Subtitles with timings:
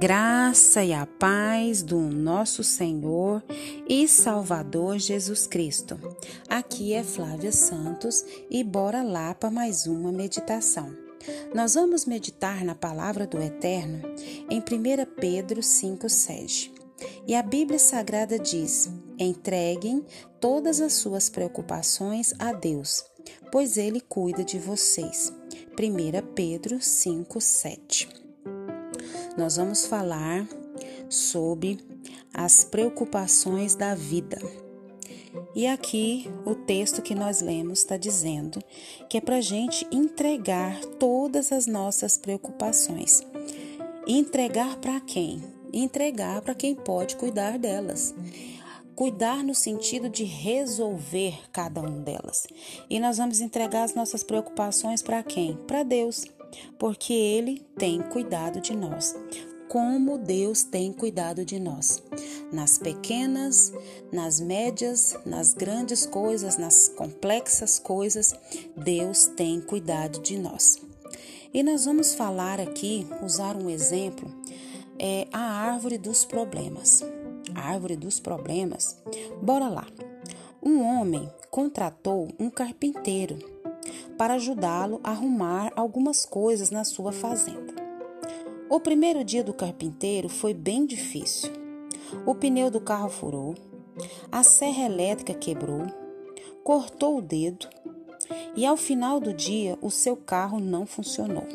[0.00, 3.44] graça e a paz do nosso Senhor
[3.86, 6.00] e Salvador Jesus Cristo.
[6.48, 10.96] Aqui é Flávia Santos e bora lá para mais uma meditação.
[11.54, 14.00] Nós vamos meditar na palavra do Eterno
[14.48, 14.62] em 1
[15.20, 16.72] Pedro 5,7.
[17.26, 18.88] E a Bíblia Sagrada diz:
[19.18, 20.02] entreguem
[20.40, 23.04] todas as suas preocupações a Deus,
[23.52, 25.30] pois Ele cuida de vocês.
[25.78, 28.29] 1 Pedro 5,7
[29.40, 30.46] nós vamos falar
[31.08, 31.80] sobre
[32.32, 34.38] as preocupações da vida.
[35.54, 38.62] E aqui o texto que nós lemos está dizendo
[39.08, 43.22] que é para a gente entregar todas as nossas preocupações.
[44.06, 45.42] Entregar para quem?
[45.72, 48.14] Entregar para quem pode cuidar delas.
[48.94, 52.46] Cuidar no sentido de resolver cada uma delas.
[52.90, 55.56] E nós vamos entregar as nossas preocupações para quem?
[55.66, 56.26] Para Deus
[56.78, 59.14] porque Ele tem cuidado de nós.
[59.68, 62.02] Como Deus tem cuidado de nós.
[62.52, 63.72] Nas pequenas,
[64.12, 68.34] nas médias, nas grandes coisas, nas complexas coisas,
[68.76, 70.76] Deus tem cuidado de nós.
[71.54, 74.28] E nós vamos falar aqui, usar um exemplo,
[74.98, 77.02] é a árvore dos problemas.
[77.54, 79.00] A árvore dos problemas.
[79.42, 79.86] Bora lá.
[80.62, 83.38] Um homem contratou um carpinteiro
[84.20, 87.72] para ajudá-lo a arrumar algumas coisas na sua fazenda.
[88.68, 91.50] O primeiro dia do carpinteiro foi bem difícil.
[92.26, 93.54] O pneu do carro furou,
[94.30, 95.86] a serra elétrica quebrou,
[96.62, 97.66] cortou o dedo
[98.54, 101.48] e ao final do dia o seu carro não funcionou.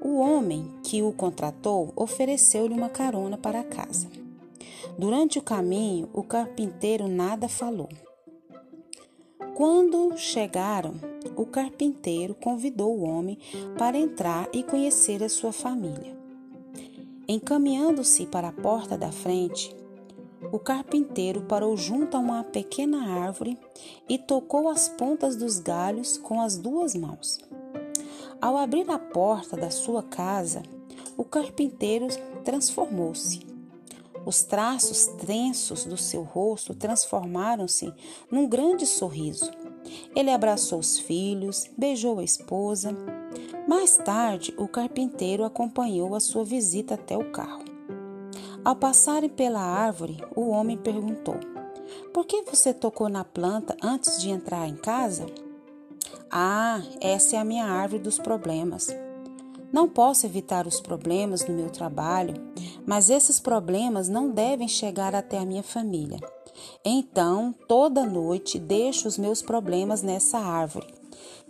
[0.00, 4.06] O homem que o contratou ofereceu-lhe uma carona para casa.
[4.96, 7.88] Durante o caminho, o carpinteiro nada falou.
[9.56, 13.38] Quando chegaram, o carpinteiro convidou o homem
[13.78, 16.16] para entrar e conhecer a sua família.
[17.26, 19.74] Encaminhando-se para a porta da frente,
[20.52, 23.58] o carpinteiro parou junto a uma pequena árvore
[24.08, 27.38] e tocou as pontas dos galhos com as duas mãos.
[28.40, 30.62] Ao abrir a porta da sua casa,
[31.16, 32.08] o carpinteiro
[32.44, 33.40] transformou-se.
[34.26, 37.92] Os traços tensos do seu rosto transformaram-se
[38.30, 39.50] num grande sorriso
[40.14, 42.96] ele abraçou os filhos, beijou a esposa.
[43.68, 47.64] Mais tarde, o carpinteiro acompanhou a sua visita até o carro.
[48.64, 51.36] Ao passarem pela árvore, o homem perguntou:
[52.12, 55.26] Por que você tocou na planta antes de entrar em casa?
[56.30, 58.88] Ah, essa é a minha árvore dos problemas.
[59.72, 62.34] Não posso evitar os problemas no meu trabalho,
[62.86, 66.18] mas esses problemas não devem chegar até a minha família.
[66.84, 70.86] Então, toda noite deixo os meus problemas nessa árvore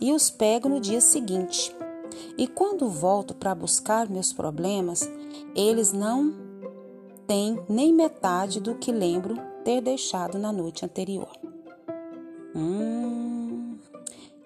[0.00, 1.74] e os pego no dia seguinte.
[2.36, 5.08] E quando volto para buscar meus problemas,
[5.54, 6.34] eles não
[7.26, 11.30] têm nem metade do que lembro ter deixado na noite anterior.
[12.54, 13.76] Hum,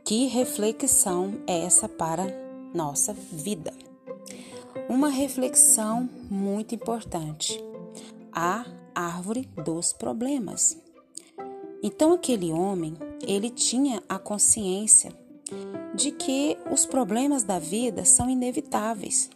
[0.05, 2.27] que reflexão é essa para
[2.73, 3.73] nossa vida?
[4.89, 7.63] Uma reflexão muito importante.
[8.33, 8.65] A
[8.99, 10.77] árvore dos problemas.
[11.83, 15.13] Então aquele homem, ele tinha a consciência
[15.95, 19.31] de que os problemas da vida são inevitáveis.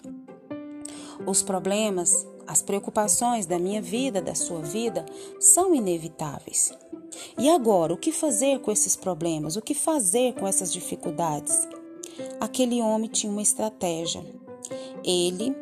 [1.25, 5.07] Os problemas, as preocupações da minha vida, da sua vida,
[5.39, 6.73] são inevitáveis.
[7.39, 9.55] E agora, o que fazer com esses problemas?
[9.55, 11.69] O que fazer com essas dificuldades?
[12.41, 14.25] Aquele homem tinha uma estratégia.
[15.05, 15.55] Ele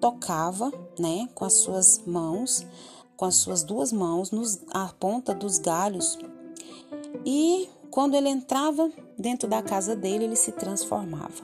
[0.00, 2.64] tocava, né, com as suas mãos
[3.18, 6.16] com as suas duas mãos nos, a ponta dos galhos
[7.26, 11.42] e quando ele entrava dentro da casa dele, ele se transformava.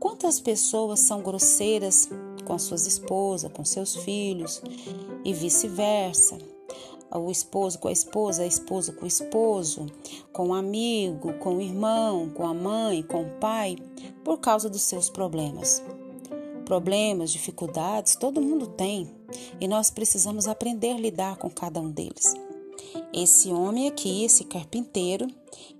[0.00, 2.10] Quantas pessoas são grosseiras
[2.44, 4.60] com as suas esposas, com seus filhos
[5.24, 6.36] e vice-versa?
[7.14, 9.86] O esposo com a esposa, a esposa com o esposo,
[10.32, 13.76] com o amigo, com o irmão, com a mãe, com o pai,
[14.24, 15.80] por causa dos seus problemas.
[16.64, 19.08] Problemas, dificuldades, todo mundo tem
[19.60, 22.34] e nós precisamos aprender a lidar com cada um deles.
[23.12, 25.26] Esse homem aqui, esse carpinteiro,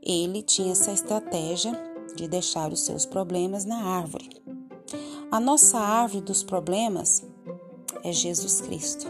[0.02, 1.72] ele tinha essa estratégia
[2.16, 4.30] de deixar os seus problemas na árvore.
[5.30, 7.22] A nossa árvore dos problemas
[8.04, 9.06] é Jesus Cristo,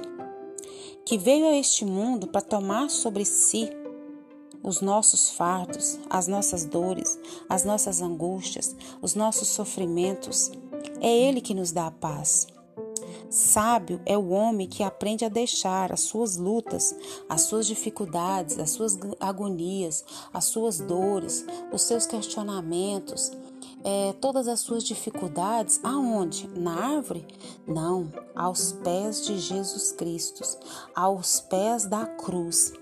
[1.04, 3.68] que veio a este mundo para tomar sobre si
[4.62, 7.18] os nossos fardos, as nossas dores,
[7.48, 10.52] as nossas angústias, os nossos sofrimentos.
[11.00, 12.46] É Ele que nos dá a paz.
[13.32, 16.94] Sábio é o homem que aprende a deixar as suas lutas,
[17.26, 21.43] as suas dificuldades, as suas agonias, as suas dores,
[21.73, 23.32] os seus questionamentos,
[23.82, 26.46] é, todas as suas dificuldades aonde?
[26.49, 27.26] Na árvore?
[27.67, 30.43] Não, aos pés de Jesus Cristo,
[30.94, 32.75] aos pés da cruz.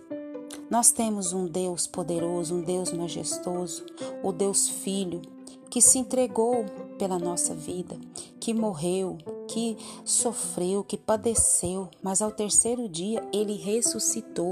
[0.69, 3.87] Nós temos um Deus poderoso, um Deus majestoso,
[4.21, 5.23] o Deus Filho,
[5.71, 6.67] que se entregou
[6.99, 7.97] pela nossa vida,
[8.41, 9.17] que morreu,
[9.51, 14.51] que sofreu, que padeceu, mas ao terceiro dia ele ressuscitou.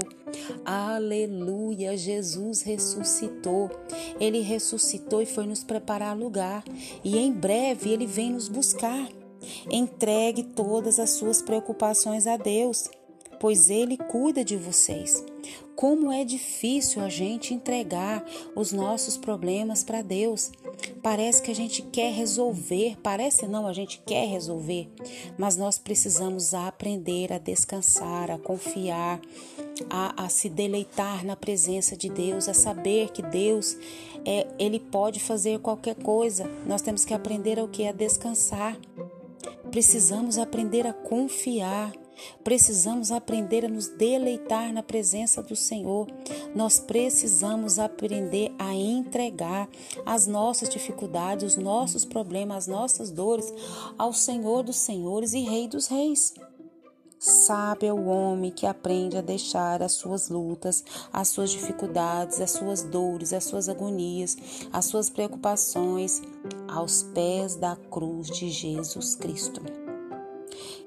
[0.65, 1.95] Aleluia!
[1.95, 3.71] Jesus ressuscitou.
[4.19, 6.65] Ele ressuscitou e foi nos preparar lugar,
[7.01, 9.07] e em breve ele vem nos buscar.
[9.71, 12.89] Entregue todas as suas preocupações a Deus
[13.39, 15.23] pois Ele cuida de vocês.
[15.75, 20.51] Como é difícil a gente entregar os nossos problemas para Deus.
[21.01, 24.89] Parece que a gente quer resolver, parece não, a gente quer resolver,
[25.37, 29.21] mas nós precisamos aprender a descansar, a confiar,
[29.89, 33.77] a, a se deleitar na presença de Deus, a saber que Deus
[34.25, 36.49] é, ele pode fazer qualquer coisa.
[36.65, 37.87] Nós temos que aprender o que?
[37.87, 38.77] A descansar.
[39.71, 41.93] Precisamos aprender a confiar.
[42.43, 46.07] Precisamos aprender a nos deleitar na presença do Senhor.
[46.55, 49.69] Nós precisamos aprender a entregar
[50.05, 53.53] as nossas dificuldades, os nossos problemas, as nossas dores
[53.97, 56.33] ao Senhor dos Senhores e Rei dos Reis.
[57.19, 62.51] Sabe é o homem que aprende a deixar as suas lutas, as suas dificuldades, as
[62.51, 64.37] suas dores, as suas agonias,
[64.71, 66.21] as suas preocupações
[66.69, 69.88] aos pés da cruz de Jesus Cristo.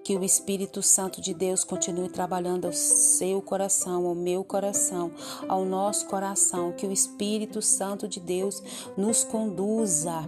[0.04, 5.10] Que o Espírito Santo de Deus continue trabalhando ao seu coração, ao meu coração,
[5.49, 6.72] ao nosso coração.
[6.72, 8.62] Que o Espírito Santo de Deus
[8.96, 10.26] nos conduza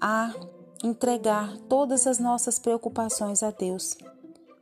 [0.00, 0.34] a
[0.82, 3.96] entregar todas as nossas preocupações a Deus.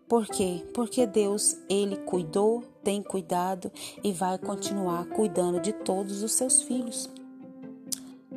[0.08, 0.66] Por quê?
[0.74, 3.70] Porque Deus, ele cuidou, tem cuidado
[4.02, 7.08] e vai continuar cuidando de todos os seus filhos.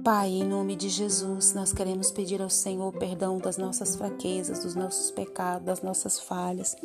[0.04, 4.76] Pai, em nome de Jesus, nós queremos pedir ao Senhor perdão das nossas fraquezas, dos
[4.76, 6.76] nossos pecados, das nossas falhas.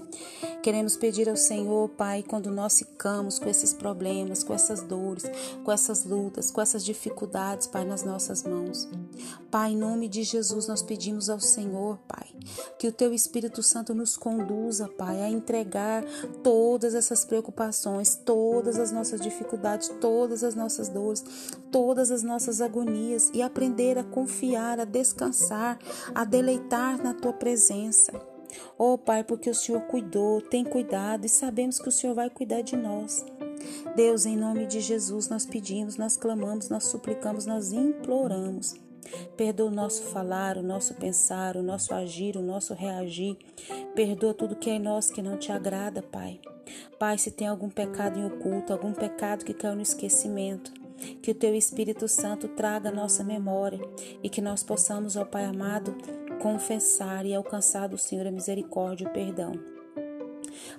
[0.63, 5.25] Queremos pedir ao Senhor, Pai, quando nós ficamos com esses problemas, com essas dores,
[5.65, 8.89] com essas lutas, com essas dificuldades, Pai, nas nossas mãos.
[9.51, 12.29] Pai, em nome de Jesus, nós pedimos ao Senhor, Pai,
[12.79, 16.05] que o Teu Espírito Santo nos conduza, Pai, a entregar
[16.45, 21.25] todas essas preocupações, todas as nossas dificuldades, todas as nossas dores,
[21.73, 25.79] todas as nossas agonias dias e aprender a confiar, a descansar,
[26.15, 28.13] a deleitar na tua presença.
[28.77, 32.63] Oh Pai, porque o Senhor cuidou, tem cuidado e sabemos que o Senhor vai cuidar
[32.63, 33.25] de nós.
[33.97, 38.75] Deus, em nome de Jesus, nós pedimos, nós clamamos, nós suplicamos, nós imploramos.
[39.37, 43.37] Perdoa o nosso falar, o nosso pensar, o nosso agir, o nosso reagir.
[43.95, 46.41] Perdoa tudo que é em nós que não te agrada, Pai.
[46.99, 50.73] Pai, se tem algum pecado em oculto, algum pecado que caiu no esquecimento,
[51.23, 53.81] que o teu Espírito Santo traga a nossa memória
[54.23, 55.97] e que nós possamos, ó Pai amado,
[56.41, 59.53] confessar e alcançar do Senhor a misericórdia e o perdão.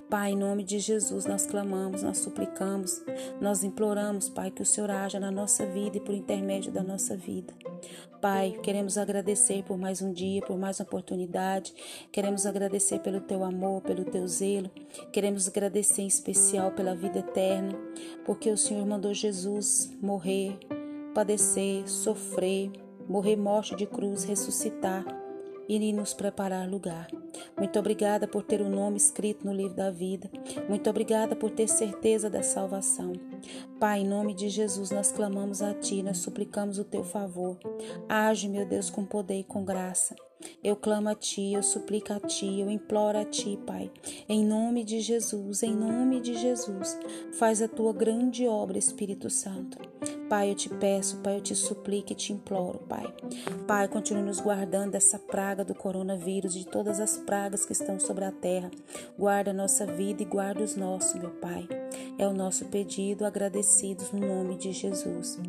[0.10, 3.04] Pai, em nome de Jesus, nós clamamos, nós suplicamos,
[3.40, 7.16] nós imploramos, Pai, que o Senhor haja na nossa vida e por intermédio da nossa
[7.16, 7.54] vida.
[8.22, 11.74] Pai, queremos agradecer por mais um dia, por mais uma oportunidade.
[12.12, 14.70] Queremos agradecer pelo teu amor, pelo teu zelo.
[15.14, 17.80] Queremos agradecer em especial pela vida eterna,
[18.26, 20.58] porque o Senhor mandou Jesus morrer,
[21.16, 22.72] padecer, sofrer,
[23.08, 25.19] morrer morte de cruz, ressuscitar
[25.70, 27.08] e nos preparar lugar.
[27.56, 30.30] Muito obrigada por ter o nome escrito no livro da vida.
[30.68, 33.14] Muito obrigada por ter certeza da salvação.
[33.80, 37.58] Pai, em nome de Jesus, nós clamamos a Ti, nós suplicamos o Teu favor.
[38.08, 40.16] Age, meu Deus, com poder e com graça.
[40.64, 43.92] Eu clamo a Ti, eu suplico a Ti, eu imploro a Ti, Pai.
[44.28, 46.98] Em nome de Jesus, em nome de Jesus,
[47.34, 49.78] faz a Tua grande obra, Espírito Santo.
[50.30, 53.12] Pai, eu te peço, Pai, eu te suplico e te imploro, Pai.
[53.66, 58.26] Pai, continue nos guardando dessa praga do coronavírus, de todas as pragas que estão sobre
[58.26, 58.70] a terra.
[59.18, 61.68] Guarda a nossa vida e guarda os nossos, meu Pai.
[62.20, 65.40] É o nosso pedido, agradecidos no nome de Jesus.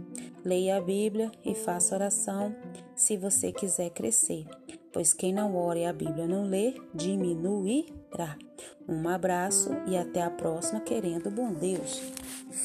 [0.43, 2.57] Leia a Bíblia e faça oração
[2.95, 4.47] se você quiser crescer,
[4.91, 8.39] pois quem não ora e a Bíblia não lê, diminuirá.
[8.89, 12.01] Um abraço e até a próxima, querendo bom Deus.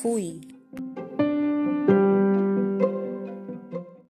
[0.02, 0.55] Fui.